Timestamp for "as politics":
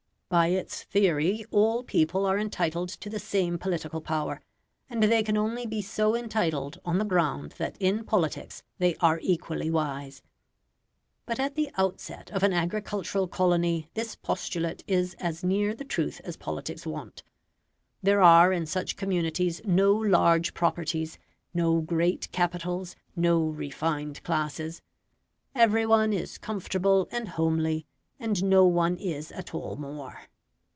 16.23-16.85